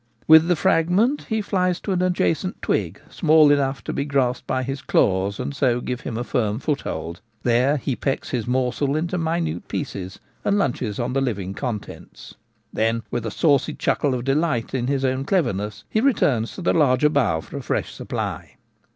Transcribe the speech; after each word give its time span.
With 0.27 0.47
the 0.47 0.55
frag 0.55 0.89
ment 0.89 1.27
he 1.29 1.43
flies 1.43 1.79
tcf 1.79 1.93
an 1.93 2.01
adjacent 2.01 2.59
twig, 2.63 2.99
small 3.07 3.51
enough 3.51 3.83
to 3.83 3.93
be 3.93 4.03
grasped 4.03 4.47
by 4.47 4.63
his 4.63 4.81
claws 4.81 5.39
and 5.39 5.55
so 5.55 5.79
give 5.79 6.01
him 6.01 6.17
a 6.17 6.23
firm 6.23 6.57
foothold. 6.57 7.21
There 7.43 7.77
he 7.77 7.95
pecks 7.95 8.31
his 8.31 8.47
morsel 8.47 8.95
into 8.95 9.19
minute 9.19 9.67
pieces 9.67 10.17
and 10.43 10.57
lunches 10.57 10.97
on 10.99 11.13
the 11.13 11.21
living 11.21 11.53
contents. 11.53 12.33
Then, 12.73 13.03
with 13.11 13.27
a 13.27 13.29
saucy 13.29 13.75
chuckle 13.75 14.15
of 14.15 14.23
delight 14.23 14.73
in 14.73 14.87
his 14.87 15.05
own 15.05 15.23
cleverness, 15.23 15.83
he 15.87 16.01
returns 16.01 16.55
to 16.55 16.63
the 16.63 16.73
larger 16.73 17.09
bough 17.09 17.41
for 17.41 17.57
a 17.57 17.61
fresh 17.61 17.93
supply. 17.93 18.55